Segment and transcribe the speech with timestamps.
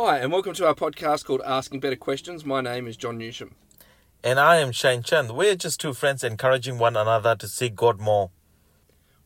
[0.00, 2.44] Hi, and welcome to our podcast called Asking Better Questions.
[2.44, 3.54] My name is John Newsham.
[4.22, 5.34] And I am Shane Chen.
[5.34, 8.30] We're just two friends encouraging one another to seek God more.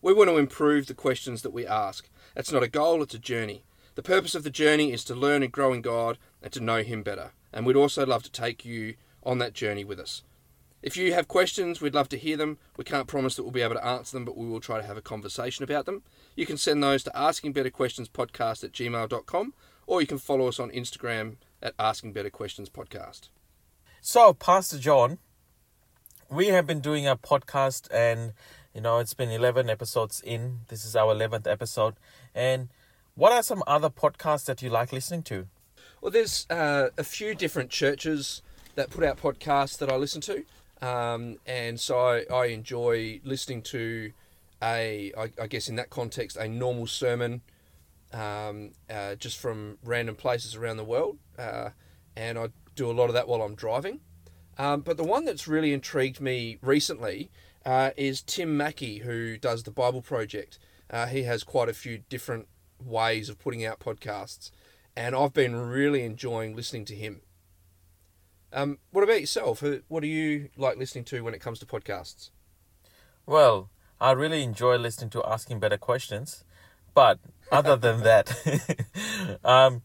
[0.00, 2.08] We want to improve the questions that we ask.
[2.34, 3.64] It's not a goal, it's a journey.
[3.96, 6.82] The purpose of the journey is to learn and grow in God and to know
[6.82, 7.32] Him better.
[7.52, 10.22] And we'd also love to take you on that journey with us.
[10.80, 12.56] If you have questions, we'd love to hear them.
[12.78, 14.86] We can't promise that we'll be able to answer them, but we will try to
[14.86, 16.02] have a conversation about them.
[16.34, 19.52] You can send those to askingbetterquestionspodcast at gmail.com
[19.86, 23.28] or you can follow us on Instagram at Asking Better Questions Podcast.
[24.00, 25.18] So, Pastor John,
[26.30, 28.32] we have been doing a podcast and
[28.74, 30.60] you know it's been 11 episodes in.
[30.68, 31.94] This is our 11th episode.
[32.34, 32.68] And
[33.14, 35.46] what are some other podcasts that you like listening to?
[36.00, 38.42] Well, there's uh, a few different churches
[38.74, 40.44] that put out podcasts that I listen to.
[40.80, 44.12] Um, and so I, I enjoy listening to
[44.62, 47.42] a, I, I guess in that context, a normal sermon
[48.12, 51.18] um, uh, just from random places around the world.
[51.38, 51.70] Uh,
[52.16, 54.00] and I do a lot of that while I'm driving.
[54.58, 57.30] Um, but the one that's really intrigued me recently
[57.64, 60.58] uh, is Tim Mackie, who does the Bible Project.
[60.90, 64.50] Uh, he has quite a few different ways of putting out podcasts,
[64.94, 67.22] and I've been really enjoying listening to him.
[68.52, 69.64] Um, what about yourself?
[69.88, 72.30] What do you like listening to when it comes to podcasts?
[73.24, 73.70] Well,
[74.00, 76.44] I really enjoy listening to Asking Better Questions,
[76.94, 77.18] but
[77.50, 79.82] other than that, um,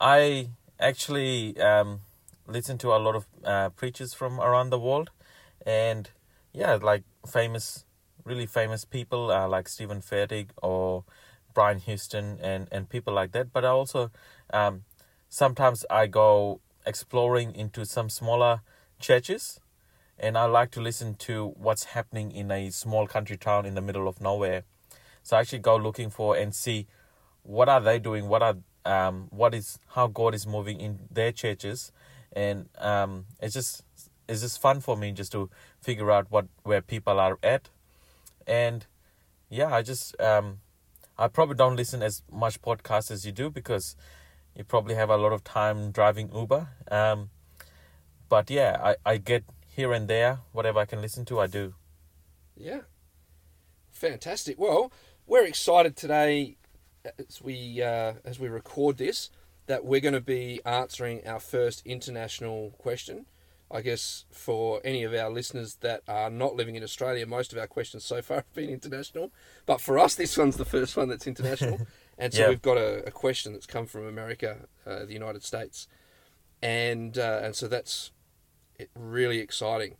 [0.00, 2.00] I actually um,
[2.46, 5.10] listen to a lot of uh, preachers from around the world,
[5.64, 6.10] and
[6.52, 7.84] yeah, like famous,
[8.24, 11.04] really famous people uh, like Steven Furtick or
[11.54, 13.52] Brian Houston and and people like that.
[13.52, 14.10] But I also
[14.52, 14.84] um,
[15.28, 18.62] sometimes I go exploring into some smaller
[18.98, 19.60] churches
[20.18, 23.80] and I like to listen to what's happening in a small country town in the
[23.80, 24.64] middle of nowhere.
[25.22, 26.86] So I actually go looking for and see
[27.42, 31.32] what are they doing, what are um, what is how God is moving in their
[31.32, 31.92] churches,
[32.32, 33.82] and um, it's just
[34.28, 37.68] it's just fun for me just to figure out what where people are at,
[38.46, 38.86] and
[39.48, 40.60] yeah, I just um,
[41.18, 43.96] I probably don't listen as much podcast as you do because
[44.56, 46.68] you probably have a lot of time driving Uber.
[46.90, 47.30] Um,
[48.28, 51.74] but yeah, I, I get here and there whatever I can listen to, I do.
[52.56, 52.80] Yeah,
[53.90, 54.58] fantastic.
[54.58, 54.92] Well,
[55.26, 56.56] we're excited today
[57.18, 59.30] as we uh, as we record this
[59.66, 63.26] that we're going to be answering our first international question.
[63.72, 67.58] I guess for any of our listeners that are not living in Australia, most of
[67.58, 69.30] our questions so far have been international.
[69.66, 71.86] But for us, this one's the first one that's international.
[72.20, 75.88] And so we've got a, a, question that's come from America, uh, the United States,
[76.60, 78.12] and uh, and so that's
[78.94, 79.96] really exciting.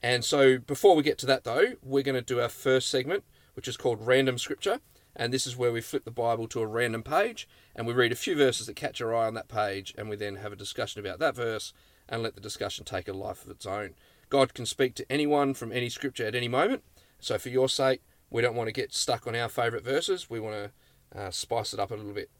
[0.00, 3.24] And so before we get to that though, we're going to do our first segment,
[3.56, 4.80] which is called Random Scripture.
[5.16, 8.12] And this is where we flip the Bible to a random page and we read
[8.12, 10.56] a few verses that catch our eye on that page and we then have a
[10.56, 11.72] discussion about that verse
[12.08, 13.94] and let the discussion take a life of its own.
[14.28, 16.82] God can speak to anyone from any scripture at any moment.
[17.18, 20.28] So for your sake, we don't want to get stuck on our favourite verses.
[20.28, 20.70] We want
[21.14, 22.30] to uh, spice it up a little bit.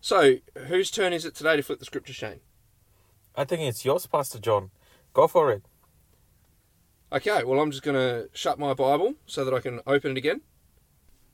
[0.00, 2.40] So, whose turn is it today to flip the scripture, Shane?
[3.36, 4.70] I think it's yours, Pastor John.
[5.12, 5.62] Go for it.
[7.12, 10.16] Okay, well, I'm just going to shut my Bible so that I can open it
[10.16, 10.40] again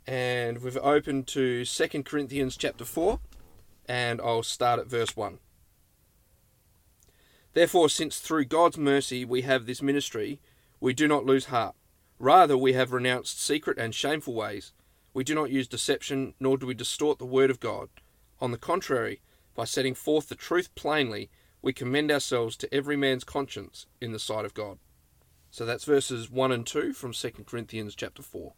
[0.09, 3.21] and we've opened to Second Corinthians chapter 4,
[3.87, 5.39] and I'll start at verse 1.
[7.53, 10.41] Therefore, since through God's mercy we have this ministry,
[10.81, 11.75] we do not lose heart.
[12.19, 14.73] Rather, we have renounced secret and shameful ways.
[15.13, 17.91] We do not use deception, nor do we distort the word of God.
[18.41, 19.21] On the contrary,
[19.55, 21.29] by setting forth the truth plainly,
[21.61, 24.79] we commend ourselves to every man's conscience in the sight of God.
[25.51, 28.53] So that's verses 1 and 2 from 2 Corinthians chapter 4.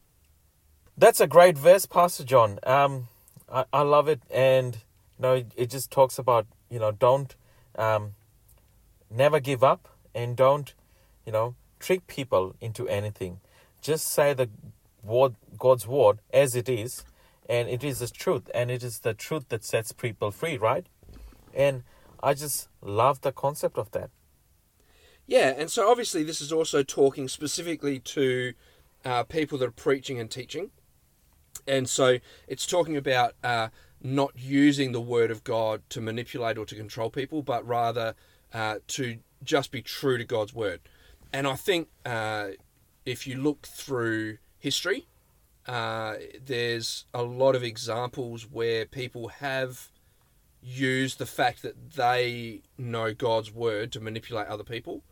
[0.96, 2.58] That's a great verse, Pastor John.
[2.62, 3.08] Um,
[3.50, 4.74] I, I love it, and
[5.18, 7.34] you know, it, just talks about you know, don't
[7.76, 8.12] um,
[9.10, 10.74] never give up, and don't
[11.24, 13.40] you know, trick people into anything.
[13.80, 14.48] Just say the
[15.02, 17.04] word, God's word as it is,
[17.48, 20.86] and it is the truth, and it is the truth that sets people free, right?
[21.54, 21.82] And
[22.22, 24.10] I just love the concept of that.
[25.30, 28.52] Yeah, and so obviously this is also talking specifically to
[29.04, 30.72] uh, people that are preaching and teaching.
[31.68, 32.18] And so
[32.48, 33.68] it's talking about uh,
[34.02, 38.16] not using the word of God to manipulate or to control people, but rather
[38.52, 40.80] uh, to just be true to God's word.
[41.32, 42.48] And I think uh,
[43.06, 45.06] if you look through history,
[45.68, 49.92] uh, there's a lot of examples where people have
[50.60, 55.04] used the fact that they know God's word to manipulate other people.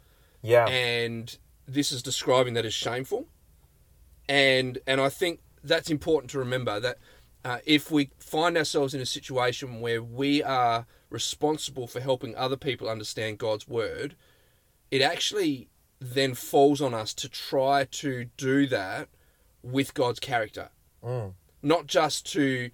[0.43, 0.67] Yeah.
[0.67, 1.37] And
[1.67, 3.27] this is describing that as shameful.
[4.29, 6.99] And and I think that's important to remember that
[7.45, 12.57] uh, if we find ourselves in a situation where we are responsible for helping other
[12.57, 14.15] people understand God's word,
[14.91, 15.69] it actually
[16.01, 19.09] then falls on us to try to do that
[19.63, 20.71] with God's character.
[21.03, 21.33] Mm.
[21.63, 22.71] Not just to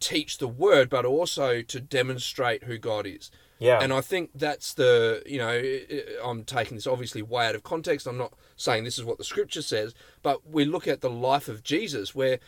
[0.00, 3.30] teach the word, but also to demonstrate who God is.
[3.62, 3.78] Yeah.
[3.80, 5.78] And I think that's the, you know,
[6.24, 8.08] I'm taking this obviously way out of context.
[8.08, 11.48] I'm not saying this is what the scripture says, but we look at the life
[11.48, 12.40] of Jesus where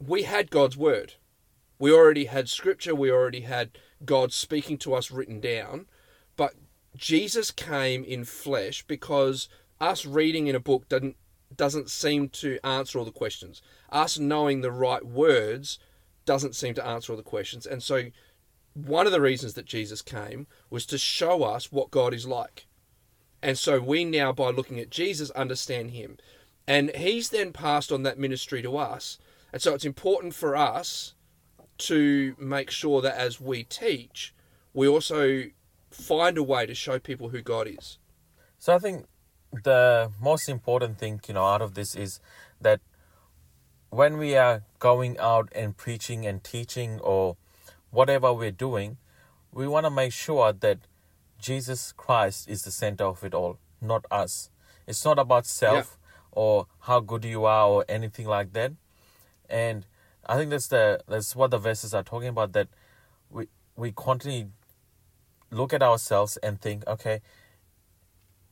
[0.00, 1.14] we had God's word.
[1.78, 3.72] We already had scripture, we already had
[4.02, 5.86] God speaking to us written down,
[6.36, 6.54] but
[6.96, 11.16] Jesus came in flesh because us reading in a book doesn't
[11.54, 13.62] doesn't seem to answer all the questions.
[13.90, 15.78] Us knowing the right words
[16.24, 17.66] doesn't seem to answer all the questions.
[17.66, 18.06] And so
[18.76, 22.66] one of the reasons that Jesus came was to show us what God is like.
[23.42, 26.18] And so we now, by looking at Jesus, understand him.
[26.66, 29.18] And he's then passed on that ministry to us.
[29.52, 31.14] And so it's important for us
[31.78, 34.34] to make sure that as we teach,
[34.74, 35.44] we also
[35.90, 37.98] find a way to show people who God is.
[38.58, 39.06] So I think
[39.64, 42.20] the most important thing, you know, out of this is
[42.60, 42.80] that
[43.90, 47.36] when we are going out and preaching and teaching or
[47.96, 48.98] whatever we're doing,
[49.52, 50.78] we want to make sure that
[51.38, 54.50] Jesus Christ is the center of it all, not us.
[54.86, 55.98] It's not about self
[56.30, 58.72] or how good you are or anything like that.
[59.48, 59.86] And
[60.26, 62.68] I think that's the that's what the verses are talking about that
[63.30, 64.48] we we continually
[65.50, 67.20] look at ourselves and think, okay,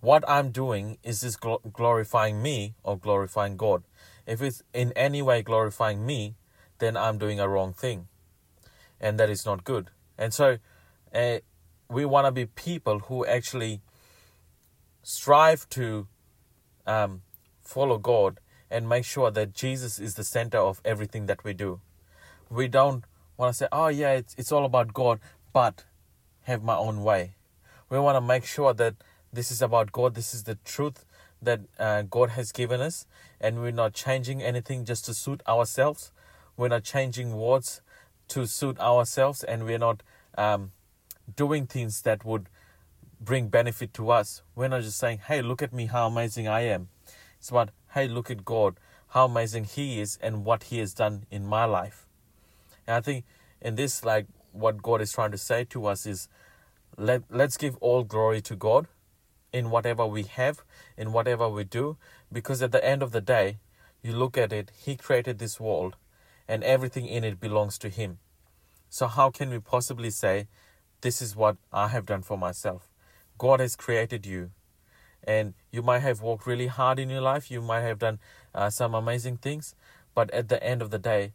[0.00, 3.82] what I'm doing is this gl- glorifying me or glorifying God?
[4.26, 6.36] If it's in any way glorifying me,
[6.78, 8.08] then I'm doing a wrong thing,
[9.04, 9.90] and that is not good.
[10.16, 10.56] And so,
[11.14, 11.38] uh,
[11.90, 13.82] we want to be people who actually
[15.02, 16.08] strive to
[16.86, 17.20] um,
[17.60, 18.40] follow God
[18.70, 21.80] and make sure that Jesus is the center of everything that we do.
[22.48, 23.04] We don't
[23.36, 25.20] want to say, "Oh yeah, it's it's all about God,"
[25.52, 25.84] but
[26.44, 27.34] have my own way.
[27.90, 28.94] We want to make sure that
[29.32, 30.14] this is about God.
[30.14, 31.04] This is the truth
[31.42, 33.06] that uh, God has given us,
[33.38, 36.10] and we're not changing anything just to suit ourselves.
[36.56, 37.82] We're not changing words
[38.28, 40.02] to suit ourselves, and we're not
[40.36, 40.72] um,
[41.36, 42.48] doing things that would
[43.20, 44.42] bring benefit to us.
[44.54, 46.88] We're not just saying, "Hey, look at me, how amazing I am."
[47.38, 48.76] It's about, "Hey, look at God,
[49.08, 52.06] how amazing He is, and what He has done in my life."
[52.86, 53.24] And I think
[53.60, 56.28] in this, like what God is trying to say to us is,
[56.96, 58.86] let let's give all glory to God
[59.52, 60.62] in whatever we have,
[60.96, 61.96] in whatever we do,
[62.32, 63.58] because at the end of the day,
[64.02, 65.96] you look at it, He created this world,
[66.48, 68.18] and everything in it belongs to Him.
[68.88, 70.46] So how can we possibly say,
[71.00, 72.88] this is what I have done for myself?
[73.38, 74.50] God has created you,
[75.24, 77.50] and you might have worked really hard in your life.
[77.50, 78.18] You might have done
[78.54, 79.74] uh, some amazing things,
[80.14, 81.32] but at the end of the day,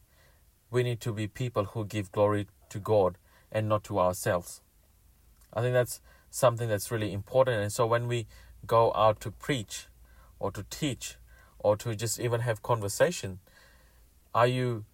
[0.72, 3.18] we need to be people who give glory to God
[3.52, 4.62] and not to ourselves.
[5.54, 7.62] I think that's something that's really important.
[7.62, 8.28] And so when we
[8.66, 9.88] go out to preach
[10.38, 11.18] or to teach
[11.58, 13.40] or to just even have conversation,
[14.34, 14.86] are you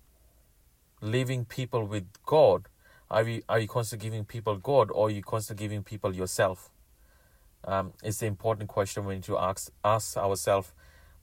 [1.02, 2.68] leaving people with God?
[3.10, 6.70] Are you are you constantly giving people God or are you constantly giving people yourself?
[7.64, 10.72] Um, it's the important question we need to ask ask ourselves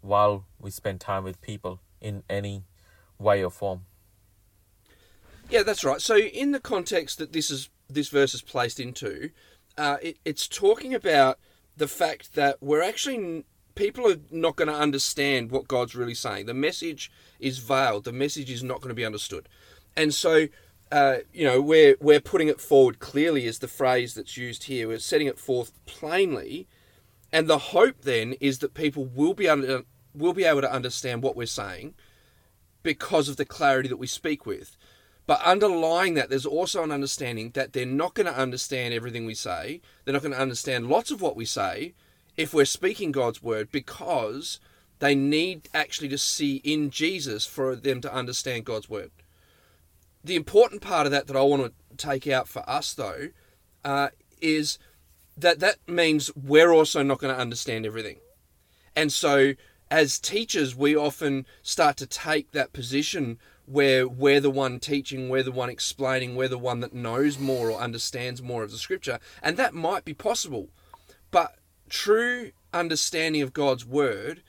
[0.01, 2.65] while we spend time with people in any
[3.19, 3.83] way or form.
[5.51, 6.01] Yeah, that's right.
[6.01, 9.31] So, in the context that this is this verse is placed into,
[9.77, 11.39] uh, it, it's talking about
[11.77, 16.47] the fact that we're actually people are not going to understand what God's really saying.
[16.47, 18.05] The message is veiled.
[18.05, 19.49] The message is not going to be understood,
[19.97, 20.49] and so.
[20.91, 24.87] Uh, you know, we're we're putting it forward clearly is the phrase that's used here.
[24.87, 26.69] We're setting it forth plainly,
[27.33, 31.23] and the hope then is that people will be able will be able to understand
[31.23, 31.95] what we're saying
[32.83, 34.77] because of the clarity that we speak with.
[35.27, 39.35] But underlying that, there's also an understanding that they're not going to understand everything we
[39.35, 39.81] say.
[40.05, 41.95] They're not going to understand lots of what we say
[42.37, 44.61] if we're speaking God's word because
[44.99, 49.11] they need actually to see in Jesus for them to understand God's word.
[50.25, 53.31] The important part of that that I want to take out for us, though,
[53.85, 54.11] uh,
[54.41, 54.79] is
[55.37, 58.19] that that means we're also not going to understand everything.
[58.95, 59.55] And so,
[59.91, 65.43] as teachers, we often start to take that position where we're the one teaching, we're
[65.43, 69.19] the one explaining, we're the one that knows more or understands more of the scripture.
[69.43, 70.69] And that might be possible.
[71.31, 71.57] But
[71.93, 74.43] true understanding of God's word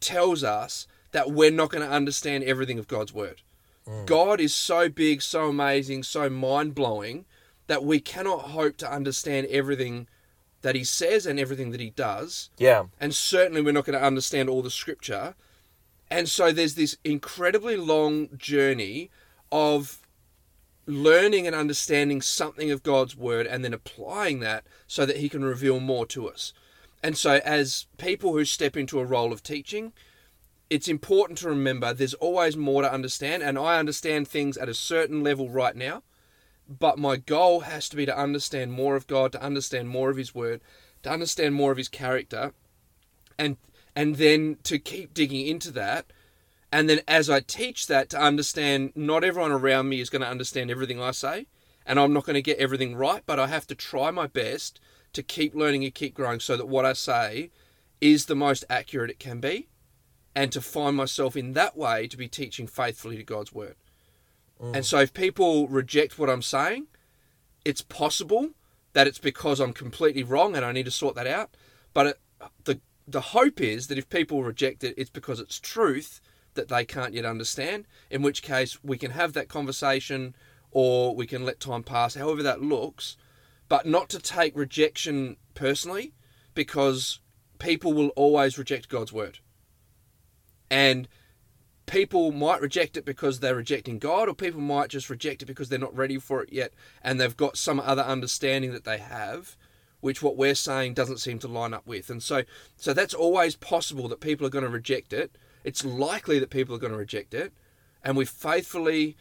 [0.00, 3.40] tells us that we're not going to understand everything of God's word.
[3.86, 4.04] Mm.
[4.04, 7.24] God is so big, so amazing, so mind blowing
[7.68, 10.08] that we cannot hope to understand everything
[10.62, 12.86] that He says and everything that He does Yeah.
[13.00, 15.36] and certainly we're not going to understand all the scripture.
[16.10, 19.10] And so there's this incredibly long journey
[19.52, 20.00] of
[20.86, 25.44] learning and understanding something of God's word and then applying that so that he can
[25.44, 26.52] reveal more to us.
[27.02, 29.92] And so as people who step into a role of teaching,
[30.70, 33.42] it's important to remember there's always more to understand.
[33.42, 36.02] And I understand things at a certain level right now,
[36.68, 40.16] but my goal has to be to understand more of God, to understand more of
[40.16, 40.60] his word,
[41.02, 42.52] to understand more of his character
[43.38, 43.56] and
[43.94, 46.06] and then to keep digging into that.
[46.70, 50.28] And then as I teach that, to understand not everyone around me is going to
[50.28, 51.46] understand everything I say,
[51.84, 54.80] and I'm not going to get everything right, but I have to try my best
[55.12, 57.50] to keep learning and keep growing so that what I say
[58.00, 59.68] is the most accurate it can be,
[60.34, 63.76] and to find myself in that way to be teaching faithfully to God's word.
[64.60, 64.76] Mm.
[64.76, 66.86] And so if people reject what I'm saying,
[67.64, 68.50] it's possible
[68.92, 71.56] that it's because I'm completely wrong and I need to sort that out.
[71.94, 72.20] But it,
[72.64, 76.20] the the hope is that if people reject it, it's because it's truth
[76.54, 80.34] that they can't yet understand, in which case we can have that conversation
[80.70, 83.16] or we can let time pass, however that looks,
[83.72, 86.12] but not to take rejection personally
[86.52, 87.20] because
[87.58, 89.38] people will always reject God's word.
[90.70, 91.08] And
[91.86, 95.70] people might reject it because they're rejecting God, or people might just reject it because
[95.70, 99.56] they're not ready for it yet and they've got some other understanding that they have
[100.00, 102.10] which what we're saying doesn't seem to line up with.
[102.10, 102.42] And so
[102.76, 106.74] so that's always possible that people are going to reject it it's likely that people
[106.74, 107.54] are going to reject it.
[108.04, 109.16] And we faithfully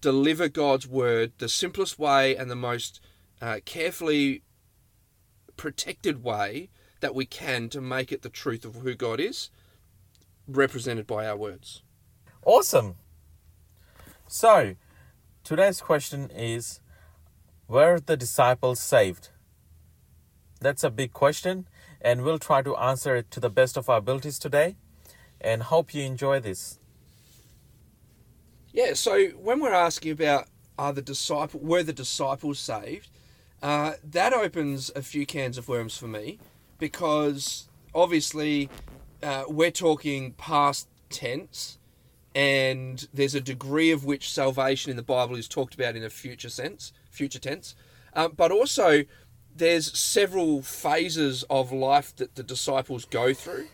[0.00, 3.00] deliver God's word the simplest way and the most
[3.40, 4.42] uh, carefully
[5.56, 6.70] protected way
[7.00, 9.50] that we can to make it the truth of who God is,
[10.46, 11.82] represented by our words.
[12.44, 12.96] Awesome.
[14.26, 14.76] So,
[15.44, 16.80] today's question is
[17.68, 19.30] Were the disciples saved?
[20.60, 21.66] That's a big question,
[22.00, 24.76] and we'll try to answer it to the best of our abilities today
[25.40, 26.78] and hope you enjoy this.
[28.72, 30.46] Yeah, so when we're asking about
[30.78, 33.08] are the disciple were the disciples saved,
[33.62, 36.38] uh, that opens a few cans of worms for me
[36.78, 38.68] because obviously
[39.22, 41.78] uh, we're talking past tense
[42.34, 46.10] and there's a degree of which salvation in the Bible is talked about in a
[46.10, 47.74] future sense, future tense.
[48.14, 49.04] Uh, but also,
[49.54, 53.66] there's several phases of life that the disciples go through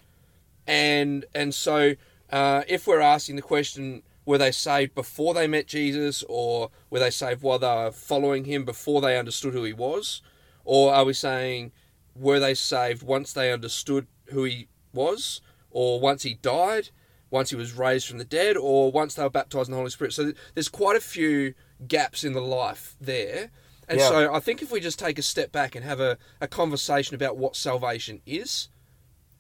[0.67, 1.95] and and so
[2.31, 6.99] uh, if we're asking the question were they saved before they met Jesus or were
[6.99, 10.21] they saved while they were following him before they understood who he was?
[10.65, 11.73] Or are we saying
[12.15, 15.41] were they saved once they understood who he was?
[15.71, 16.91] Or once he died?
[17.31, 18.57] Once he was raised from the dead?
[18.57, 20.13] Or once they were baptized in the holy spirit?
[20.13, 21.55] So there's quite a few
[21.87, 23.51] gaps in the life there.
[23.89, 24.09] And yeah.
[24.09, 27.15] so i think if we just take a step back and have a, a conversation
[27.15, 28.69] about what salvation is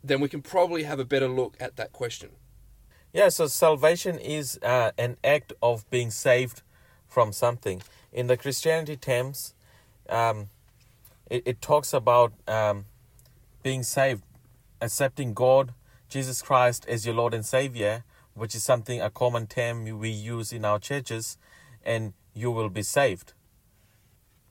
[0.06, 2.30] then we can probably have a better look at that question.
[3.16, 6.60] Yeah, so salvation is uh, an act of being saved
[7.08, 7.80] from something.
[8.12, 9.54] In the Christianity terms,
[10.10, 10.50] um,
[11.30, 12.84] it, it, talks about um,
[13.62, 14.22] being saved,
[14.82, 15.72] accepting God,
[16.10, 18.04] Jesus Christ as your Lord and Savior,
[18.34, 21.38] which is something, a common term we use in our churches,
[21.82, 23.32] and you will be saved.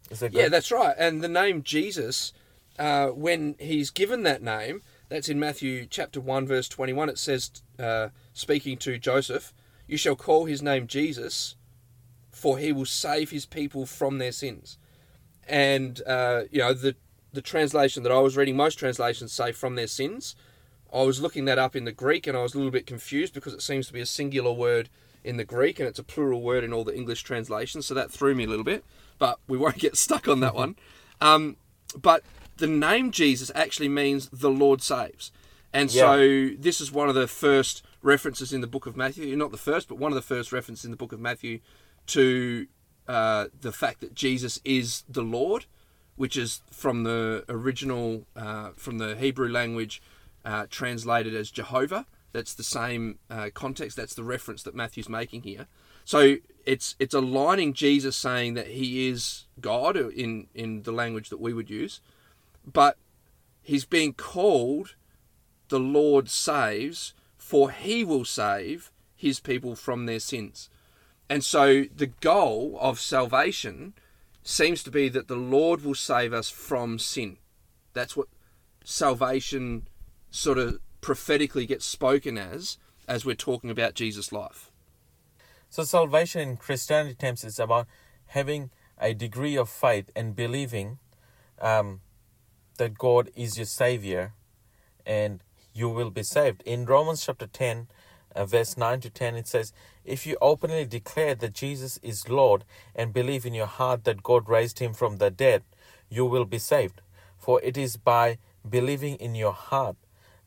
[0.10, 0.96] That yeah, that's right.
[0.98, 2.34] And the name Jesus,
[2.80, 7.10] uh, when he's given that name, that's in Matthew chapter 1, verse 21.
[7.10, 9.54] It says, uh, speaking to Joseph,
[9.88, 11.56] You shall call his name Jesus,
[12.32, 14.77] for he will save his people from their sins.
[15.48, 16.96] And, uh, you know, the,
[17.34, 20.36] the translation that I was reading, most translations say from their sins.
[20.94, 23.34] I was looking that up in the Greek and I was a little bit confused
[23.34, 24.89] because it seems to be a singular word
[25.24, 28.12] in the Greek and it's a plural word in all the English translations, so that
[28.12, 28.84] threw me a little bit.
[29.18, 30.75] But we won't get stuck on that one.
[31.22, 31.58] Um,
[31.98, 32.24] but
[32.58, 35.32] the name Jesus actually means the Lord saves.
[35.75, 36.01] And yeah.
[36.04, 39.58] so this is one of the first references in the book of Matthew, not the
[39.58, 41.60] first, but one of the first references in the book of Matthew
[42.08, 42.68] to
[43.08, 45.66] uh, the fact that Jesus is the Lord,
[46.16, 50.02] which is from the original, uh, from the Hebrew language,
[50.46, 52.06] uh, translated as Jehovah.
[52.32, 53.98] That's the same uh, context.
[53.98, 55.68] That's the reference that Matthew's making here.
[56.04, 56.36] So
[56.66, 61.54] it's it's aligning Jesus saying that he is God in in the language that we
[61.54, 62.02] would use,
[62.66, 62.98] but
[63.64, 64.96] he's being called
[65.70, 70.68] the Lord saves, for he will save his people from their sins.
[71.30, 73.94] And so the goal of salvation
[74.42, 77.38] seems to be that the Lord will save us from sin.
[77.94, 78.30] That's what
[78.84, 79.88] salvation
[80.32, 84.72] sort of prophetically gets spoken as as we're talking about Jesus' life.
[85.70, 87.86] So salvation in Christianity terms is about
[88.30, 90.98] having a degree of faith and believing
[91.62, 92.02] um,
[92.80, 94.34] that God is your Savior
[95.06, 95.44] and
[95.75, 96.63] you will be saved.
[96.65, 97.88] In Romans chapter 10,
[98.34, 99.74] uh, verse 9 to 10, it says,
[100.05, 102.63] If you openly declare that Jesus is Lord
[102.96, 105.63] and believe in your heart that God raised him from the dead,
[106.10, 107.01] you will be saved.
[107.38, 109.98] For it is by believing in your heart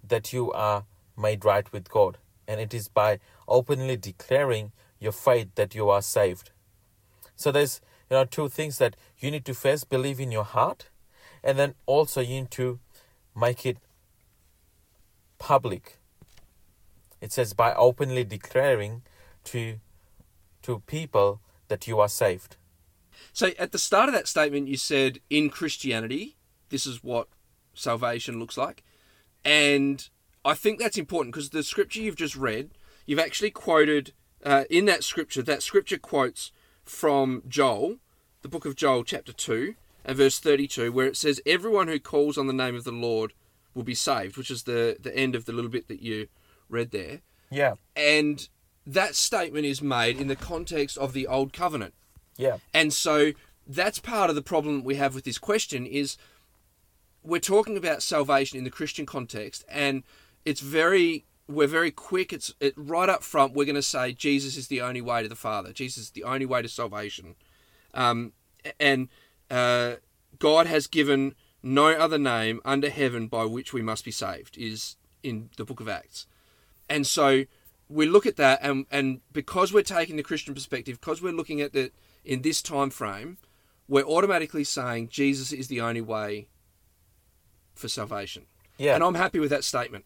[0.02, 0.84] that you are
[1.16, 2.16] made right with God,
[2.46, 6.50] and it is by openly declaring your faith that you are saved.
[7.36, 7.80] So there's
[8.10, 10.88] you know two things that you need to first believe in your heart,
[11.44, 12.78] and then also you need to
[13.36, 13.78] make it
[15.38, 15.98] public.
[17.20, 19.02] It says by openly declaring
[19.44, 19.80] to
[20.62, 22.56] to people that you are saved.
[23.32, 26.36] So at the start of that statement, you said in Christianity,
[26.68, 27.28] this is what
[27.74, 28.82] salvation looks like.
[29.44, 30.08] And
[30.44, 32.70] I think that's important because the scripture you've just read,
[33.06, 34.12] you've actually quoted
[34.44, 36.52] uh, in that scripture, that scripture quotes
[36.84, 37.96] from Joel,
[38.42, 42.38] the book of Joel, chapter 2, and verse 32, where it says, Everyone who calls
[42.38, 43.32] on the name of the Lord
[43.78, 46.26] will be saved, which is the, the end of the little bit that you
[46.68, 47.20] read there.
[47.48, 47.74] Yeah.
[47.94, 48.46] And
[48.84, 51.94] that statement is made in the context of the Old Covenant.
[52.36, 52.56] Yeah.
[52.74, 53.32] And so
[53.66, 56.16] that's part of the problem we have with this question is
[57.22, 60.02] we're talking about salvation in the Christian context and
[60.44, 64.56] it's very we're very quick it's it, right up front we're going to say Jesus
[64.56, 65.72] is the only way to the Father.
[65.72, 67.36] Jesus is the only way to salvation.
[67.94, 68.32] Um,
[68.80, 69.08] and
[69.50, 69.94] uh,
[70.40, 74.96] God has given no other name under heaven by which we must be saved is
[75.22, 76.26] in the book of Acts.
[76.88, 77.44] And so
[77.88, 81.60] we look at that and and because we're taking the Christian perspective, because we're looking
[81.60, 81.92] at it
[82.24, 83.38] in this time frame,
[83.88, 86.48] we're automatically saying Jesus is the only way
[87.74, 88.44] for salvation.
[88.76, 88.94] Yeah.
[88.94, 90.04] And I'm happy with that statement.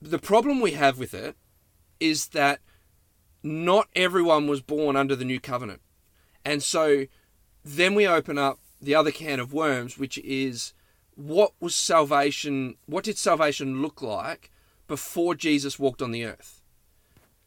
[0.00, 1.36] The problem we have with it
[2.00, 2.60] is that
[3.42, 5.80] not everyone was born under the new covenant.
[6.44, 7.06] And so
[7.64, 10.72] then we open up the other can of worms, which is
[11.14, 14.50] what was salvation, what did salvation look like
[14.86, 16.62] before Jesus walked on the earth?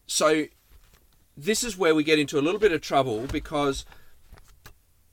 [0.08, 0.46] So
[1.38, 3.86] this is where we get into a little bit of trouble because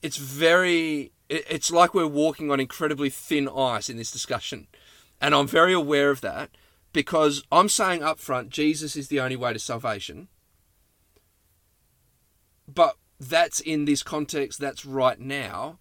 [0.02, 4.66] it's very it's like we're walking on incredibly thin ice in this discussion.
[5.20, 6.50] And i'm very aware of that
[6.92, 10.28] because i'm saying up front jesus is the only way to salvation.
[12.66, 15.78] But that's in this context that's right now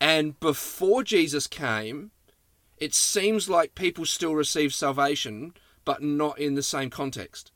[0.00, 2.10] and before jesus came
[2.78, 5.52] it seems like people still receive salvation
[5.84, 7.52] but not in the same context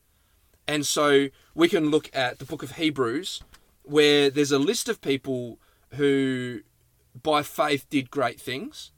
[0.67, 3.43] and so we can look at the book of Hebrews,
[3.83, 5.59] where there's a list of people
[5.95, 6.61] who,
[7.21, 8.93] by faith, did great things,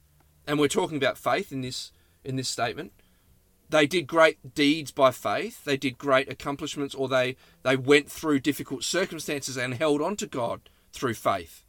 [0.47, 1.93] and we're talking about faith in this
[2.25, 2.93] in this statement.
[3.69, 5.65] They did great deeds by faith.
[5.65, 10.27] They did great accomplishments, or they they went through difficult circumstances and held on to
[10.27, 11.65] God through faith.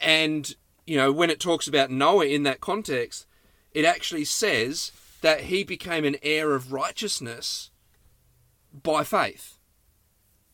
[0.00, 3.26] And you know, when it talks about Noah in that context,
[3.72, 7.70] it actually says that he became an heir of righteousness
[8.72, 9.58] by faith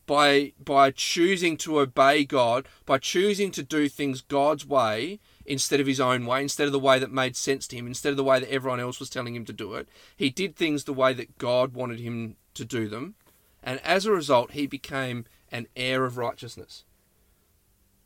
[0.09, 5.85] by by choosing to obey God by choosing to do things God's way instead of
[5.85, 8.23] his own way instead of the way that made sense to him instead of the
[8.23, 9.87] way that everyone else was telling him to do it.
[10.17, 13.15] He did things the way that God wanted him to do them
[13.61, 16.85] and as a result he became an heir of righteousness.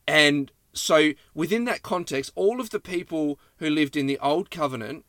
[0.06, 5.06] And so within that context all of the people who lived in the old covenant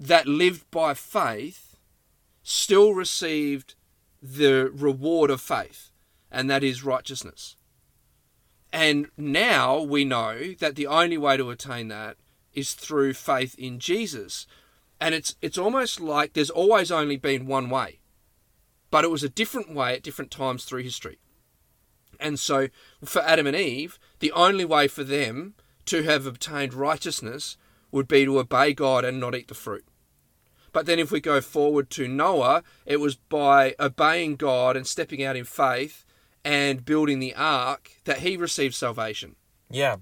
[0.00, 1.76] that lived by faith
[2.42, 3.74] still received
[4.22, 5.90] the reward of faith,
[6.30, 7.56] and that is righteousness.
[8.72, 12.16] And now we know that the only way to attain that
[12.52, 14.46] is through faith in Jesus.
[15.00, 18.00] And it's it's almost like there's always only been one way.
[18.90, 21.18] But it was a different way at different times through history.
[22.18, 22.68] And so
[23.04, 25.54] for Adam and Eve, the only way for them
[25.86, 27.56] to have obtained righteousness
[27.90, 29.84] would be to obey God and not eat the fruit.
[30.72, 35.22] But then if we go forward to Noah, it was by obeying God and stepping
[35.22, 36.04] out in faith
[36.44, 39.36] and building the ark that he received salvation.
[39.70, 39.96] Yeah.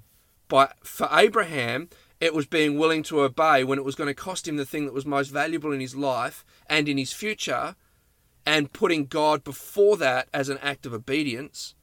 [0.48, 1.88] But for Abraham,
[2.20, 4.86] it was being willing to obey when it was going to cost him the thing
[4.86, 7.76] that was most valuable in his life and in his future,
[8.44, 11.74] and putting God before that as an act of obedience,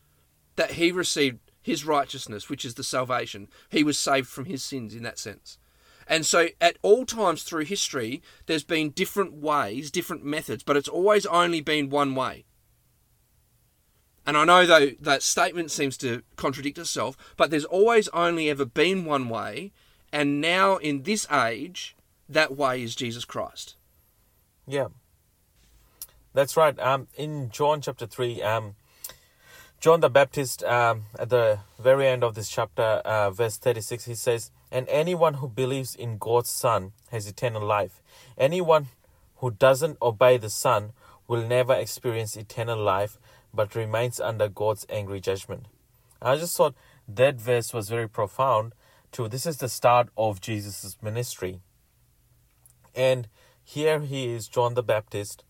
[0.56, 3.48] that he received his righteousness, which is the salvation.
[3.70, 5.58] He was saved from his sins in that sense.
[6.08, 10.90] And so, at all times through history, there's been different ways, different methods, but it's
[10.90, 12.46] always only been one way.
[14.26, 18.66] And I know though that statement seems to contradict itself, but there's always only ever
[18.66, 19.72] been one way,
[20.12, 21.96] and now in this age,
[22.30, 23.76] that way is Jesus Christ.
[24.68, 24.88] Yeah.
[26.34, 26.78] That's right.
[26.80, 28.76] Um, in John chapter 3, um,
[29.84, 34.16] John the Baptist, um, at the very end of this chapter, uh, verse 36, he
[34.16, 38.02] says, And anyone who believes in God's Son has eternal life.
[38.38, 38.88] Anyone
[39.40, 40.94] who doesn't obey the Son
[41.28, 43.18] will never experience eternal life
[43.54, 45.66] but remains under God's angry judgment.
[46.22, 48.72] I just thought that verse was very profound
[49.12, 49.28] too.
[49.28, 51.60] This is the start of Jesus' ministry.
[52.96, 53.28] And
[53.66, 55.44] here he is, John the Baptist,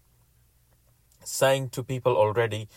[1.23, 2.67] saying to people already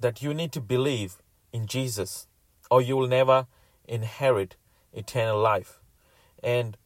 [0.00, 1.16] that you need to believe
[1.52, 2.26] in Jesus
[2.70, 3.46] or you will never
[3.86, 4.56] inherit
[4.92, 5.80] eternal life.
[6.42, 6.76] And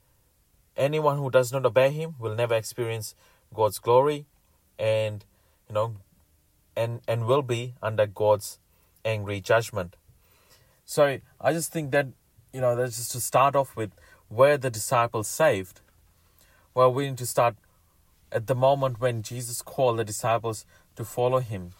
[0.76, 3.14] anyone who does not obey him will never experience
[3.52, 4.26] God's glory
[4.78, 5.24] and
[5.68, 5.96] you know
[6.76, 8.58] and and will be under God's
[9.04, 9.96] angry judgment.
[10.84, 12.06] So I just think that
[12.52, 13.92] you know that's just to start off with
[14.28, 15.80] where the disciples saved.
[16.74, 17.56] Well, we need to start
[18.30, 20.64] at the moment when Jesus called the disciples
[20.96, 21.72] to follow him.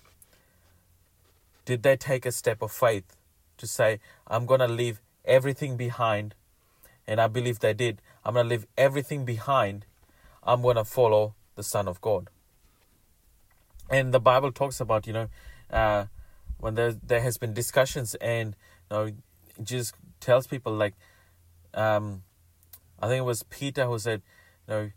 [1.64, 3.16] Did they take a step of faith
[3.59, 6.35] to say, I'm going to leave everything behind?
[7.07, 8.01] And I believe they did.
[8.25, 9.87] I'm going to leave everything behind.
[10.42, 12.29] I'm going to follow the Son of God.
[13.90, 15.29] And the Bible talks about, you know,
[15.70, 16.07] uh,
[16.59, 18.57] when there, there has been discussions and,
[18.90, 19.12] you know,
[19.62, 20.94] Jesus tells people like,
[21.75, 22.22] um,
[23.01, 24.22] I think it was Peter who said,
[24.68, 24.90] you know,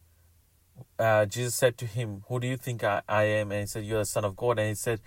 [0.99, 3.51] uh, Jesus said to him, Who do you think I, I am?
[3.51, 4.59] And he said, You're the Son of God.
[4.59, 5.01] And he said,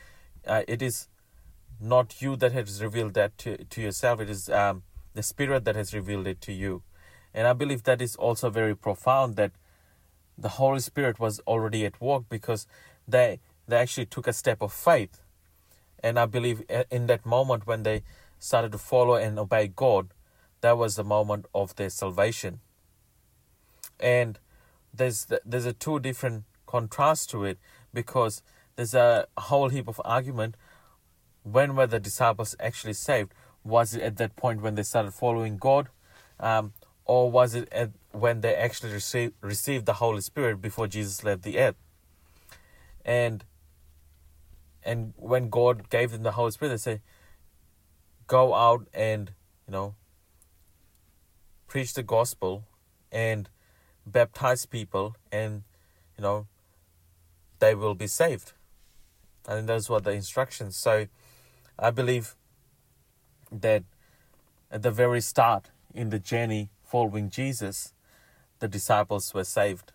[0.47, 1.09] uh, It is
[1.80, 4.82] not you that has revealed that to, to yourself, it is um,
[5.14, 6.82] the Spirit that has revealed it to you.
[7.34, 9.52] And I believe that is also very profound that
[10.36, 12.66] the Holy Spirit was already at work because
[13.06, 15.20] they they actually took a step of faith.
[16.02, 18.02] And I believe in that moment when they
[18.38, 20.08] started to follow and obey God,
[20.60, 22.60] that was the moment of their salvation.
[24.00, 24.38] And
[24.94, 27.58] there's there's a two different contrast to it
[27.92, 28.42] because
[28.76, 30.54] there's a whole heap of argument
[31.42, 33.33] when were the disciples actually saved?
[33.64, 35.88] Was it at that point when they started following god?
[36.40, 36.72] Um,
[37.05, 41.42] or was it at when they actually received received the holy spirit before jesus left
[41.42, 41.77] the earth?
[43.05, 43.44] And
[44.85, 47.01] and when god gave them the holy spirit they say
[48.27, 49.33] go out and
[49.66, 49.94] you know
[51.66, 52.64] preach the gospel
[53.11, 53.48] and
[54.07, 55.62] baptize people and
[56.16, 56.46] you know
[57.59, 58.53] they will be saved.
[59.46, 60.77] I think those were the instructions.
[60.77, 61.07] So
[61.78, 62.36] i believe
[63.50, 63.82] that
[64.70, 67.92] at the very start in the journey following jesus
[68.60, 69.92] the disciples were saved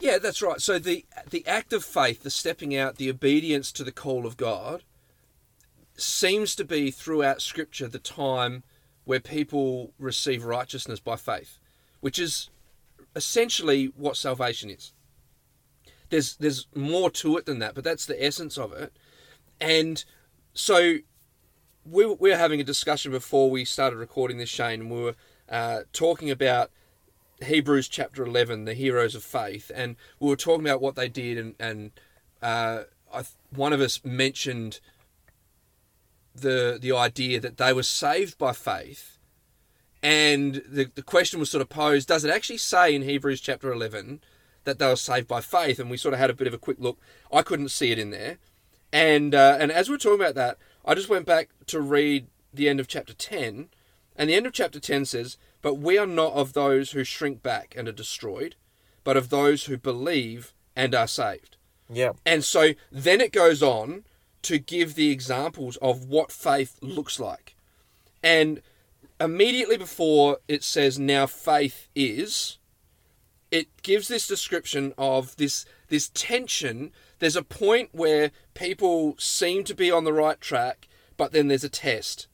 [0.00, 0.60] Yeah, that's right.
[0.60, 4.36] So the the act of faith, the stepping out, the obedience to the call of
[4.36, 4.84] God,
[5.96, 8.62] seems to be throughout Scripture the time
[9.04, 11.58] where people receive righteousness by faith,
[12.00, 12.50] which is
[13.16, 14.92] essentially what salvation is.
[16.10, 18.92] There's there's more to it than that, but that's the essence of it.
[19.60, 20.04] And
[20.54, 20.98] so
[21.84, 25.14] we we were having a discussion before we started recording this, Shane, and we were
[25.48, 26.70] uh, talking about
[27.42, 31.38] Hebrews chapter 11, the heroes of faith, and we were talking about what they did,
[31.38, 31.90] and, and
[32.42, 34.80] uh, I, one of us mentioned
[36.34, 39.18] the the idea that they were saved by faith,
[40.02, 43.72] and the, the question was sort of posed, does it actually say in Hebrews chapter
[43.72, 44.20] 11
[44.64, 45.78] that they were saved by faith?
[45.78, 46.98] And we sort of had a bit of a quick look.
[47.32, 48.38] I couldn't see it in there.
[48.92, 52.26] And, uh, and as we we're talking about that, I just went back to read
[52.52, 53.68] the end of chapter 10,
[54.16, 57.42] and the end of chapter 10 says, But we are not of those who shrink
[57.42, 58.56] back and are destroyed,
[59.04, 61.56] but of those who believe and are saved.
[61.88, 64.04] yeah And so then it goes on
[64.42, 67.54] to give the examples of what faith looks like.
[68.22, 68.62] And
[69.20, 72.58] immediately before it says, Now faith is,
[73.50, 76.92] it gives this description of this this tension.
[77.18, 81.64] There's a point where people seem to be on the right track, but then there's
[81.64, 82.28] a test.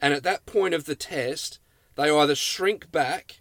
[0.00, 1.58] And at that point of the test,
[1.96, 3.40] they either shrink back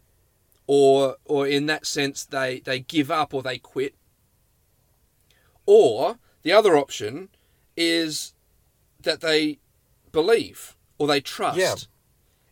[0.68, 3.96] or or in that sense they, they give up or they quit.
[5.66, 7.30] Or the other option
[7.76, 8.34] is
[9.02, 9.60] that they
[10.12, 11.58] believe or they trust.
[11.58, 11.76] Yeah.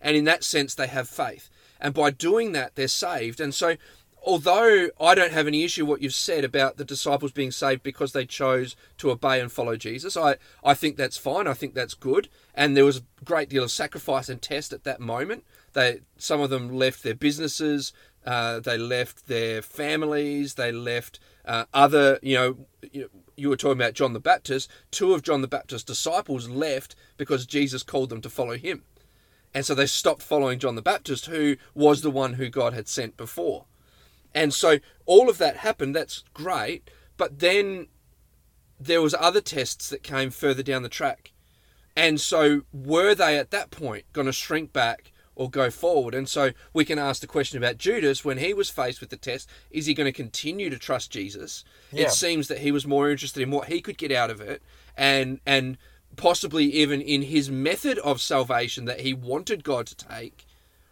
[0.02, 1.50] And in that sense they have faith.
[1.80, 3.40] And by doing that they're saved.
[3.40, 3.78] And so
[4.26, 8.14] although I don't have any issue what you've said about the disciples being saved because
[8.14, 11.48] they chose to obey and follow Jesus, I, I think that's fine.
[11.48, 12.30] I think that's good.
[12.56, 15.44] And there was a great deal of sacrifice and test at that moment.
[15.74, 17.94] They some of them left their businesses,
[18.26, 22.58] uh, they left their families, they left uh, other you know
[22.92, 24.70] you, you were talking about John the Baptist.
[24.92, 28.84] Two of John the Baptist's disciples left because Jesus called them to follow him.
[29.56, 32.88] And so they stopped following John the Baptist, who was the one who God had
[32.88, 33.66] sent before.
[34.34, 35.96] And so all of that happened.
[35.96, 36.90] That's great.
[37.18, 37.88] But then
[38.80, 41.32] there was other tests that came further down the track.
[41.96, 46.14] And so were they at that point going to shrink back or go forward.
[46.14, 49.18] And so we can ask the question about Judas when he was faced with the
[49.18, 51.64] test is he going to continue to trust Jesus?
[51.92, 52.04] Yeah.
[52.04, 54.62] It seems that he was more interested in what he could get out of it
[54.96, 55.78] and and
[56.16, 60.46] possibly even in his method of salvation that he wanted God to take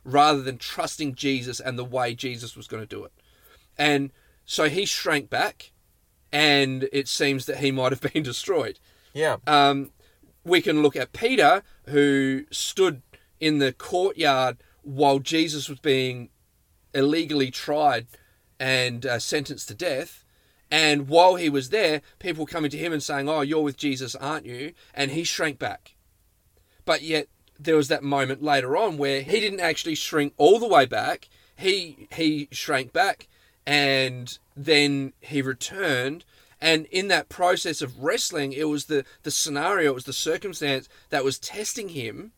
[0.03, 3.11] rather than trusting Jesus and the way Jesus was going to do it.
[3.77, 4.11] And
[4.45, 5.71] so he shrank back
[6.31, 8.79] and it seems that he might have been destroyed.
[9.13, 9.37] Yeah.
[9.47, 9.91] Um,
[10.43, 13.01] we can look at Peter, who stood
[13.39, 16.29] in the courtyard while Jesus was being
[16.93, 18.07] illegally tried
[18.59, 20.23] and uh, sentenced to death.
[20.69, 24.15] And while he was there, people coming to him and saying, Oh, you're with Jesus,
[24.15, 24.73] aren't you?
[24.93, 25.95] And he shrank back.
[26.85, 27.27] But yet,
[27.59, 31.27] there was that moment later on where he didn't actually shrink all the way back.
[31.55, 33.27] He he shrank back
[33.65, 36.25] and then he returned.
[36.59, 40.87] And in that process of wrestling it was the the scenario it was the circumstance
[41.09, 42.33] that was testing him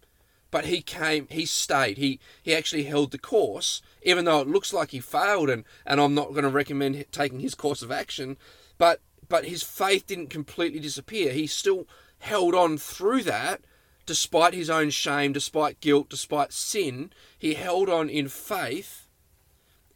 [0.49, 1.97] but he came he stayed.
[1.97, 5.99] He he actually held the course even though it looks like he failed and and
[5.99, 8.38] I'm not going to recommend taking his course of action
[8.77, 11.33] but but his faith didn't completely disappear.
[11.33, 11.88] He still
[12.19, 13.62] held on through that
[14.05, 17.12] despite his own shame despite guilt despite sin.
[17.38, 19.03] He held on in faith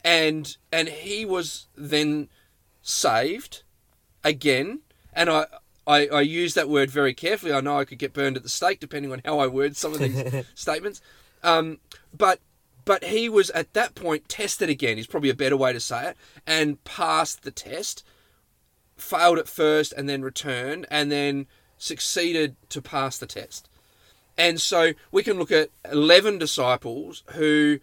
[0.04, 2.30] and and he was then
[2.82, 3.64] saved
[4.24, 4.82] again.
[5.14, 5.46] And I,
[5.86, 7.54] I i use that word very carefully.
[7.54, 9.94] I know i could get burned at the stake depending on how i word some
[9.94, 11.02] of these statements.
[11.44, 11.80] Um,
[12.16, 12.40] but
[12.86, 16.10] but he was at that point tested again is probably a better way to say
[16.10, 18.04] it and passed the test
[18.96, 23.70] failed at first and then returned and then succeeded to pass the test.
[24.38, 27.80] And so we can look at 11 disciples who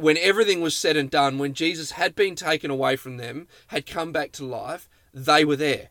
[0.00, 3.86] when everything was said and done, when Jesus had been taken away from them, had
[3.86, 5.88] come back to life, they were there.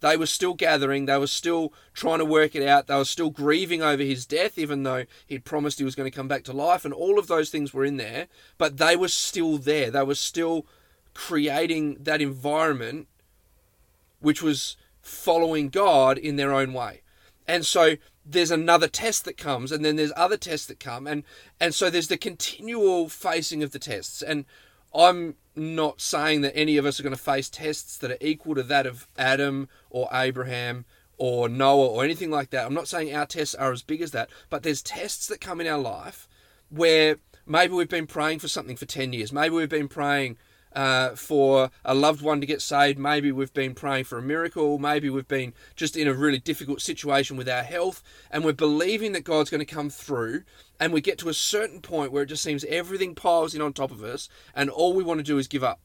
[0.00, 3.30] They were still gathering, they were still trying to work it out, they were still
[3.30, 6.52] grieving over his death, even though he'd promised he was going to come back to
[6.52, 9.90] life, and all of those things were in there, but they were still there.
[9.90, 10.66] They were still
[11.14, 13.08] creating that environment
[14.20, 17.02] which was following God in their own way.
[17.46, 17.96] And so
[18.30, 21.24] there's another test that comes and then there's other tests that come and
[21.58, 24.22] and so there's the continual facing of the tests.
[24.22, 24.44] And
[24.94, 28.54] i'm not saying that any of us are going to face tests that are equal
[28.54, 30.84] to that of adam or abraham
[31.16, 32.64] or noah or anything like that.
[32.64, 35.60] I'm not saying our tests are as big as that but there's tests that come
[35.60, 36.28] in our life
[36.70, 39.32] where maybe we've been praying for something for 10 years.
[39.32, 40.36] Maybe we've been praying
[40.78, 43.00] uh, for a loved one to get saved.
[43.00, 44.78] Maybe we've been praying for a miracle.
[44.78, 49.10] Maybe we've been just in a really difficult situation with our health and we're believing
[49.10, 50.44] that God's going to come through.
[50.78, 53.72] And we get to a certain point where it just seems everything piles in on
[53.72, 55.80] top of us and all we want to do is give up.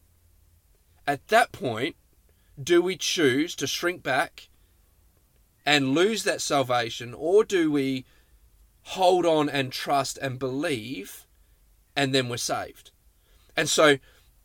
[1.08, 1.96] At that point,
[2.62, 4.50] do we choose to shrink back
[5.66, 8.06] and lose that salvation or do we
[8.84, 11.26] hold on and trust and believe
[11.96, 12.92] and then we're saved?
[13.58, 13.98] And so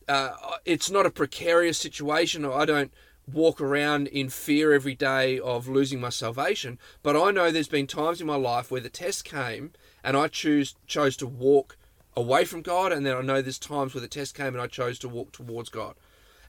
[0.09, 0.33] uh,
[0.65, 2.45] it's not a precarious situation.
[2.45, 2.93] I don't
[3.33, 6.79] walk around in fear every day of losing my salvation.
[7.03, 10.29] But I know there's been times in my life where the test came and I
[10.29, 11.77] choose chose to walk
[12.17, 14.67] away from God, and then I know there's times where the test came and I
[14.67, 15.95] chose to walk towards God.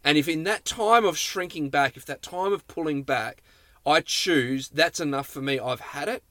[0.04, 3.44] And if in that time of shrinking back, if that time of pulling back,
[3.86, 6.24] I choose that's enough for me, I've had it,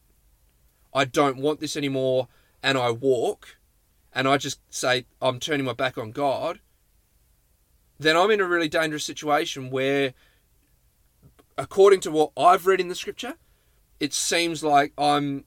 [0.94, 2.28] I don't want this anymore,
[2.62, 3.58] and I walk,
[4.12, 6.60] and I just say, I'm turning my back on God,
[7.98, 10.14] then I'm in a really dangerous situation where,
[11.56, 13.34] according to what I've read in the scripture,
[13.98, 15.44] it seems like I'm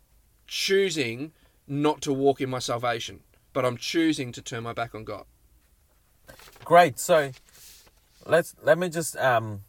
[0.48, 1.32] choosing
[1.68, 3.22] not to walk in my salvation,
[3.54, 5.26] but I'm choosing to turn my back on God.
[6.66, 7.00] Great.
[7.00, 7.32] So
[8.26, 9.62] let's let me just um,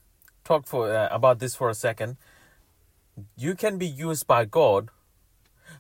[0.45, 2.17] talk for uh, about this for a second.
[3.37, 4.91] You can be used by God,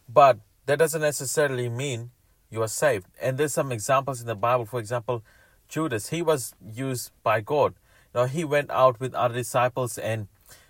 [0.08, 2.10] but that doesn't necessarily mean
[2.50, 3.06] you are saved.
[3.20, 4.66] And there's some examples in the Bible.
[4.66, 5.24] For example,
[5.72, 7.72] Judas, he was used by God.
[8.14, 10.28] Know, he went out with other disciples and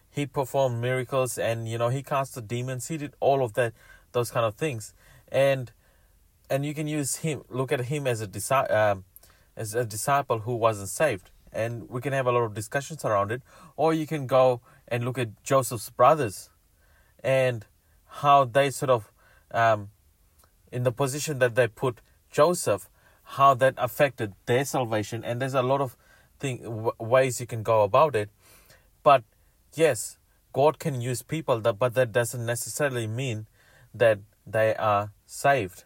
[0.09, 2.87] he performed miracles and you know he cast the demons.
[2.87, 3.73] He did all of that,
[4.13, 4.95] those kind of things,
[5.33, 5.73] and
[6.49, 7.43] and you can use him.
[7.49, 9.05] Look at him as a disciple, um,
[9.57, 13.33] as a disciple who wasn't saved, and we can have a lot of discussions around
[13.33, 13.43] it.
[13.77, 16.49] Or you can go and look at Joseph's brothers,
[17.25, 17.67] and
[18.07, 19.11] how they sort of,
[19.51, 19.91] um,
[20.71, 22.89] in the position that they put Joseph,
[23.37, 25.97] how that affected their salvation and there's a lot of
[26.39, 28.31] thing w- ways you can go about it.
[29.03, 29.25] But
[29.75, 30.19] yes
[30.53, 33.47] god can use people that but that doesn't necessarily mean
[33.95, 35.85] that they are saved.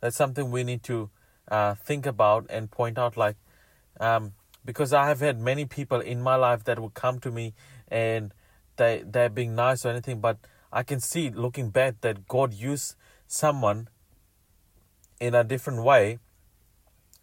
[0.00, 1.10] That's something we need to
[1.48, 3.36] uh, think about and point out like
[3.98, 4.32] um,
[4.64, 7.54] because i have had many people in my life that would come to me
[7.88, 8.32] and
[8.76, 10.38] they they're being nice or anything but
[10.72, 12.94] i can see looking back that god used
[13.26, 13.88] someone
[15.20, 16.18] in a different way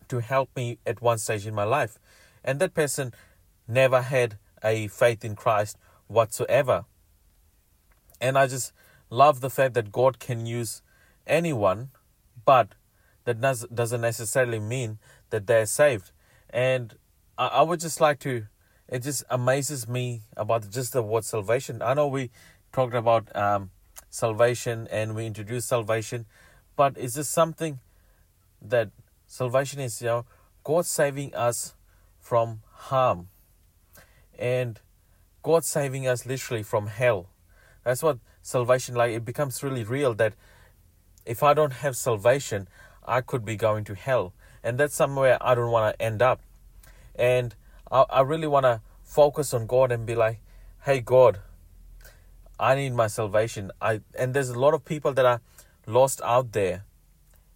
[0.09, 1.97] to help me at one stage in my life.
[2.43, 3.13] And that person
[3.67, 6.85] never had a faith in Christ whatsoever.
[8.19, 8.73] And I just
[9.09, 10.81] love the fact that God can use
[11.25, 11.91] anyone,
[12.45, 12.69] but
[13.25, 16.11] that does, doesn't necessarily mean that they're saved.
[16.49, 16.95] And
[17.37, 18.47] I, I would just like to,
[18.87, 21.81] it just amazes me about just the word salvation.
[21.81, 22.31] I know we
[22.71, 23.71] talked about um,
[24.09, 26.25] salvation and we introduced salvation,
[26.75, 27.79] but is this something
[28.61, 28.89] that
[29.27, 30.25] salvation is, you know,
[30.63, 31.75] God saving us
[32.19, 33.27] from harm
[34.37, 34.79] and
[35.43, 37.29] God saving us literally from hell.
[37.83, 40.33] That's what salvation like it becomes really real that
[41.25, 42.67] if I don't have salvation,
[43.05, 44.33] I could be going to hell.
[44.63, 46.41] And that's somewhere I don't want to end up.
[47.15, 47.55] And
[47.91, 50.39] I, I really want to focus on God and be like,
[50.83, 51.39] hey, God,
[52.59, 53.71] I need my salvation.
[53.81, 55.41] I And there's a lot of people that are
[55.85, 56.83] lost out there.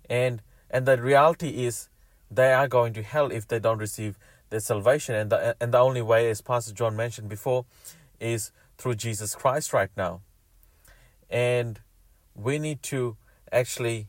[0.09, 1.89] And and the reality is
[2.31, 4.17] they are going to hell if they don't receive
[4.49, 5.13] their salvation.
[5.13, 7.65] And the, and the only way, as Pastor John mentioned before,
[8.19, 10.21] is through Jesus Christ right now.
[11.29, 11.81] And
[12.33, 13.17] we need to
[13.51, 14.07] actually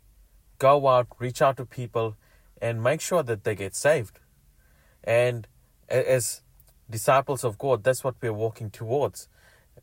[0.59, 2.17] go out, reach out to people,
[2.61, 4.21] and make sure that they get saved.
[5.03, 5.49] And
[5.89, 6.43] as
[6.89, 9.29] disciples of God, that's what we're walking towards.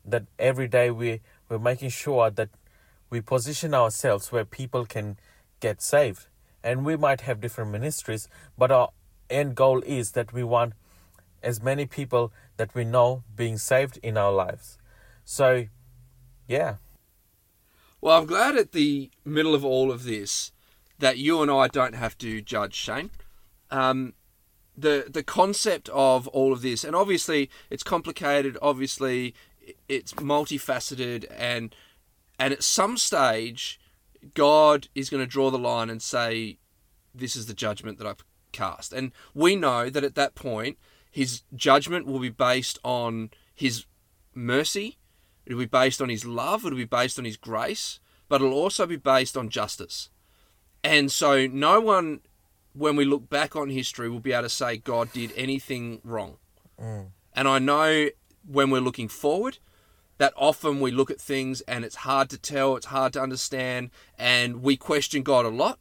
[0.02, 2.48] That every day we, we're making sure that
[3.10, 5.18] we position ourselves where people can
[5.60, 6.26] get saved.
[6.62, 8.90] And we might have different ministries, but our
[9.28, 10.74] end goal is that we want
[11.42, 14.78] as many people that we know being saved in our lives.
[15.24, 15.66] So,
[16.46, 16.76] yeah.
[18.00, 20.52] Well, I'm glad at the middle of all of this
[20.98, 23.10] that you and I don't have to judge Shane.
[23.70, 24.14] Um,
[24.76, 28.56] the the concept of all of this, and obviously it's complicated.
[28.62, 29.34] Obviously,
[29.88, 31.74] it's multifaceted, and
[32.38, 33.78] and at some stage,
[34.34, 36.58] God is going to draw the line and say,
[37.14, 40.78] "This is the judgment that I've cast," and we know that at that point,
[41.10, 43.86] His judgment will be based on His
[44.34, 44.98] mercy
[45.50, 48.86] It'll be based on his love, it'll be based on his grace, but it'll also
[48.86, 50.08] be based on justice.
[50.84, 52.20] And so no one,
[52.72, 56.36] when we look back on history, will be able to say God did anything wrong.
[56.80, 57.08] Mm.
[57.34, 58.10] And I know
[58.46, 59.58] when we're looking forward,
[60.20, 63.88] that often we look at things and it's hard to tell, it's hard to understand,
[64.18, 65.78] and we question God a lot.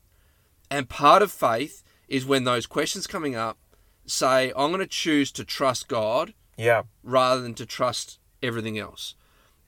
[0.72, 3.58] And part of faith is when those questions coming up
[4.06, 6.84] say, I'm going to choose to trust God Yeah.
[7.04, 9.14] rather than to trust everything else.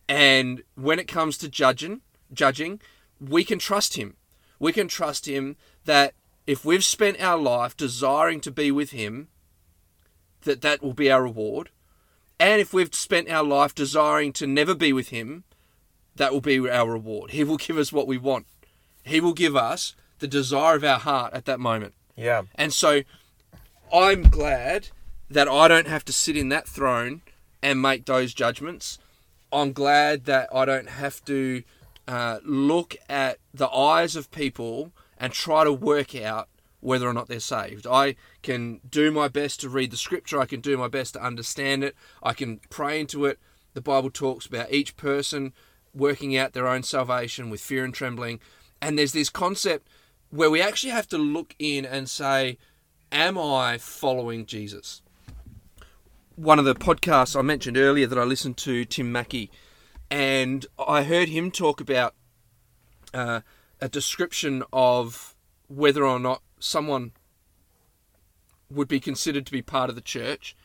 [0.07, 1.99] And when it comes to judging,
[2.31, 2.79] judging,
[3.19, 4.15] we can trust him.
[4.57, 6.13] We can trust him that
[6.47, 9.27] if we've spent our life desiring to be with him,
[10.43, 11.71] that that will be our reward.
[12.41, 15.43] And if we've spent our life desiring to never be with him,
[16.15, 17.29] that will be our reward.
[17.29, 18.47] He will give us what we want.
[19.03, 21.93] He will give us the desire of our heart at that moment.
[22.15, 22.41] Yeah.
[22.55, 23.03] And so
[23.93, 24.87] I'm glad
[25.29, 27.21] that I don't have to sit in that throne
[27.61, 28.97] and make those judgments.
[29.53, 31.61] I'm glad that I don't have to
[32.07, 36.49] uh, look at the eyes of people and try to work out
[36.81, 37.87] whether or not they're saved.
[37.87, 41.23] I can do my best to read the scripture, I can do my best to
[41.23, 43.39] understand it, I can pray into it.
[43.73, 45.53] The Bible talks about each person
[45.93, 48.39] working out their own salvation with fear and trembling.
[48.81, 49.87] And there's this concept
[50.29, 52.57] where we actually have to look in and say,
[53.11, 55.01] Am I following Jesus?
[56.35, 59.51] One of the podcasts I mentioned earlier that I listened to, Tim Mackie,
[60.09, 62.15] and I heard him talk about
[63.13, 63.41] uh,
[63.81, 65.35] a description of
[65.67, 67.11] whether or not someone
[68.69, 70.55] would be considered to be part of the church.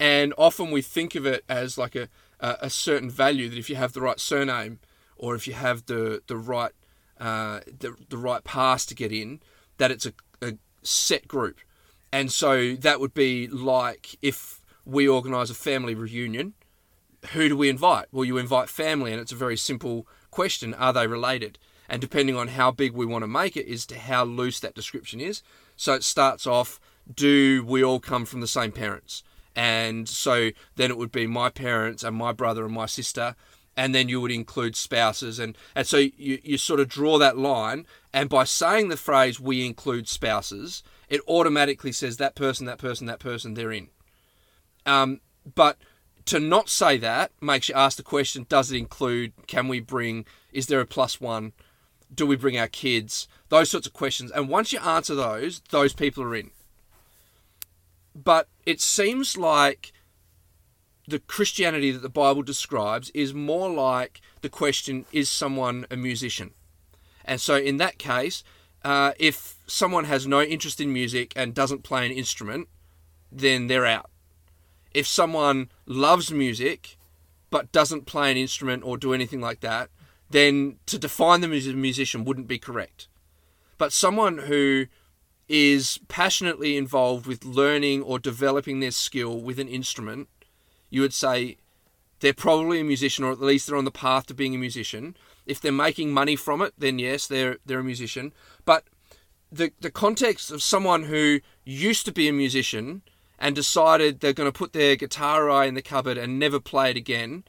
[0.00, 2.08] And often we think of it as like a,
[2.40, 4.80] a, certain value that if you have the right surname
[5.16, 6.72] or if you have the, the right
[7.20, 9.38] uh, the, the right pass to get in,
[9.78, 11.60] that it's a, a set group.
[12.10, 16.54] And so that would be like if we organise a family reunion,
[17.32, 18.06] who do we invite?
[18.10, 21.58] Well, you invite family, and it's a very simple question are they related?
[21.92, 24.74] And depending on how big we want to make it, is to how loose that
[24.74, 25.42] description is.
[25.76, 26.80] So it starts off
[27.14, 29.22] do we all come from the same parents?
[29.54, 33.36] And so then it would be my parents and my brother and my sister.
[33.76, 35.38] And then you would include spouses.
[35.38, 37.86] And, and so you, you sort of draw that line.
[38.10, 43.06] And by saying the phrase, we include spouses, it automatically says that person, that person,
[43.06, 43.88] that person, they're in.
[44.86, 45.20] Um,
[45.54, 45.76] but
[46.24, 50.24] to not say that makes you ask the question does it include, can we bring,
[50.52, 51.52] is there a plus one?
[52.14, 53.28] Do we bring our kids?
[53.48, 54.30] Those sorts of questions.
[54.30, 56.50] And once you answer those, those people are in.
[58.14, 59.92] But it seems like
[61.08, 66.52] the Christianity that the Bible describes is more like the question is someone a musician?
[67.24, 68.44] And so in that case,
[68.84, 72.68] uh, if someone has no interest in music and doesn't play an instrument,
[73.30, 74.10] then they're out.
[74.92, 76.96] If someone loves music
[77.50, 79.90] but doesn't play an instrument or do anything like that,
[80.32, 83.08] then to define them as a musician wouldn't be correct.
[83.78, 84.86] But someone who
[85.48, 90.28] is passionately involved with learning or developing their skill with an instrument,
[90.90, 91.56] you would say
[92.20, 95.16] they're probably a musician, or at least they're on the path to being a musician.
[95.44, 98.32] If they're making money from it, then yes, they're they're a musician.
[98.64, 98.84] But
[99.50, 103.02] the the context of someone who used to be a musician
[103.38, 106.96] and decided they're going to put their guitar in the cupboard and never play it
[106.96, 107.42] again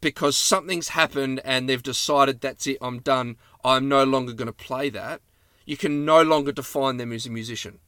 [0.00, 4.52] because something's happened and they've decided that's it, I'm done, I'm no longer going to
[4.52, 5.20] play that,
[5.66, 7.78] you can no longer define them as a musician.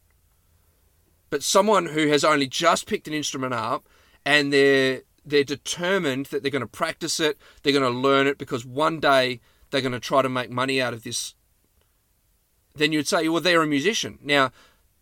[1.30, 3.88] But someone who has only just picked an instrument up
[4.24, 8.38] and they're they're determined that they're going to practice it, they're going to learn it
[8.38, 9.40] because one day
[9.70, 11.34] they're going to try to make money out of this,
[12.74, 14.18] then you'd say, well, they're a musician.
[14.22, 14.50] Now,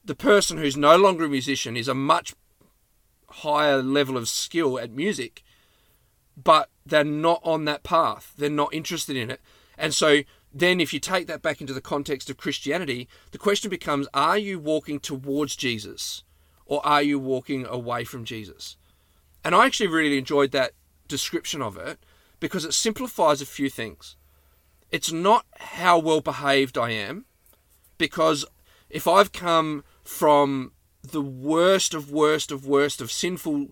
[0.05, 2.35] the person who's no longer a musician is a much
[3.29, 5.43] higher level of skill at music,
[6.43, 8.33] but they're not on that path.
[8.37, 9.41] They're not interested in it.
[9.77, 10.23] And so
[10.53, 14.39] then if you take that back into the context of Christianity, the question becomes are
[14.39, 16.25] you walking towards Jesus
[16.67, 18.77] or are you walking away from Jesus?
[19.45, 20.73] And I actually really enjoyed that
[21.07, 21.99] description of it
[22.41, 24.17] because it simplifies a few things.
[24.91, 27.27] It's not how well behaved I am,
[27.99, 28.45] because
[28.89, 30.73] if I've come from
[31.03, 33.69] the worst of worst of worst of sinful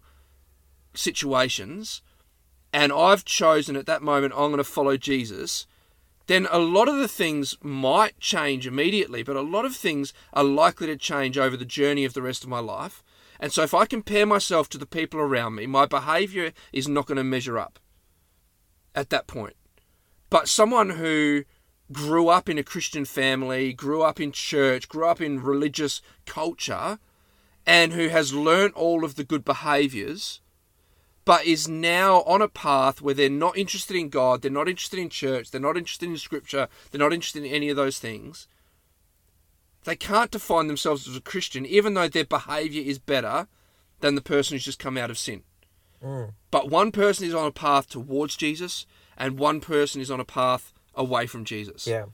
[0.95, 2.03] situations
[2.73, 5.67] and I've chosen at that moment I'm going to follow Jesus,
[6.27, 10.45] then a lot of the things might change immediately, but a lot of things are
[10.45, 13.03] likely to change over the journey of the rest of my life.
[13.39, 17.07] And so if I compare myself to the people around me, my behavior is not
[17.07, 17.79] going to measure up
[18.95, 19.55] at that point.
[20.31, 21.45] But someone who
[21.93, 26.99] grew up in a Christian family, grew up in church, grew up in religious culture,
[27.65, 30.41] and who has learnt all of the good behaviors,
[31.27, 35.01] but is now on a path where they're not interested in God, they're not interested
[35.01, 38.47] in church, they're not interested in scripture, they're not interested in any of those things.
[39.85, 43.49] They can't define themselves as a Christian, even though their behavior is better
[44.01, 45.43] than the person who's just come out of sin.
[46.03, 46.35] Mm.
[46.53, 50.25] But one person is on a path towards Jesus, and one person is on a
[50.25, 51.89] path away from Jesus.
[51.89, 52.07] Yeah.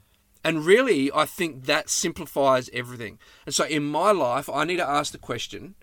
[0.43, 3.19] And really, I think that simplifies everything.
[3.45, 5.75] And so in my life, I need to ask the question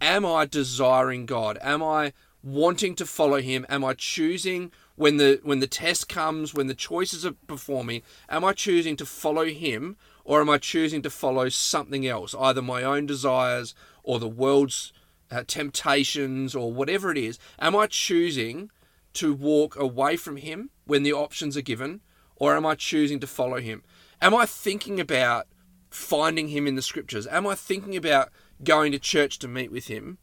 [0.00, 1.58] Am I desiring God?
[1.60, 2.12] Am I
[2.42, 3.66] wanting to follow Him?
[3.68, 8.02] Am I choosing when the when the test comes, when the choices are before me?
[8.28, 12.62] Am I choosing to follow Him, or am I choosing to follow something else, either
[12.62, 14.92] my own desires or the world's
[15.30, 17.38] uh, temptations or whatever it is?
[17.58, 18.70] Am I choosing
[19.14, 22.00] to walk away from Him when the options are given?
[22.42, 23.84] or am I choosing to follow him?
[24.20, 25.46] Am I thinking about
[25.90, 27.24] finding him in the scriptures?
[27.28, 28.30] Am I thinking about
[28.64, 30.18] going to church to meet with him?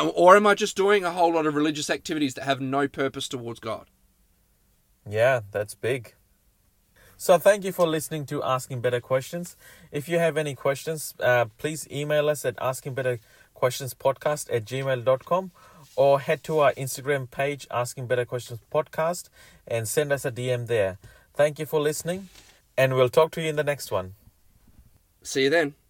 [0.00, 3.28] Or am I just doing a whole lot of religious activities that have no purpose
[3.28, 3.86] towards God?
[5.08, 6.14] Yeah, that's big.
[7.16, 9.56] So thank you for listening to Asking Better Questions.
[9.92, 15.52] If you have any questions, uh, please email us at askingbetterquestionspodcast at gmail.com
[15.96, 19.28] or head to our Instagram page, Asking Better Questions Podcast,
[19.66, 20.98] and send us a DM there.
[21.34, 22.28] Thank you for listening,
[22.76, 24.14] and we'll talk to you in the next one.
[25.22, 25.83] See you then.